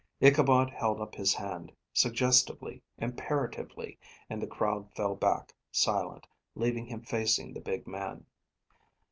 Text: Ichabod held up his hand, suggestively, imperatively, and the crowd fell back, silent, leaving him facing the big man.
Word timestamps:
Ichabod 0.19 0.71
held 0.71 0.99
up 0.99 1.13
his 1.13 1.35
hand, 1.35 1.71
suggestively, 1.93 2.81
imperatively, 2.97 3.99
and 4.31 4.41
the 4.41 4.47
crowd 4.47 4.91
fell 4.95 5.13
back, 5.13 5.53
silent, 5.71 6.25
leaving 6.55 6.87
him 6.87 7.01
facing 7.03 7.53
the 7.53 7.61
big 7.61 7.85
man. 7.85 8.25